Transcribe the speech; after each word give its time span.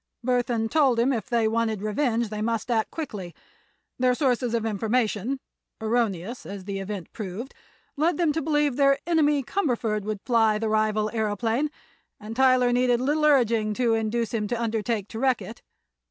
Burthon 0.25 0.67
told 0.67 0.99
him 0.99 1.13
if 1.13 1.29
they 1.29 1.47
wanted 1.47 1.83
revenge 1.83 2.29
they 2.29 2.41
must 2.41 2.71
act 2.71 2.89
quickly. 2.89 3.35
Their 3.99 4.15
sources 4.15 4.55
of 4.55 4.65
information—erroneous, 4.65 6.43
as 6.43 6.65
the 6.65 6.79
event 6.79 7.13
proved—led 7.13 8.17
them 8.17 8.31
to 8.33 8.41
believe 8.41 8.77
their 8.77 8.97
enemy 9.05 9.43
Cumberford 9.43 10.01
would 10.05 10.23
fly 10.23 10.57
the 10.57 10.69
rival 10.69 11.11
aëroplane, 11.13 11.69
and 12.19 12.35
Tyler 12.35 12.71
needed 12.71 12.99
little 12.99 13.25
urging 13.25 13.75
to 13.75 13.93
induce 13.93 14.33
him 14.33 14.47
to 14.47 14.59
undertake 14.59 15.07
to 15.09 15.19
wreck 15.19 15.39
it. 15.39 15.61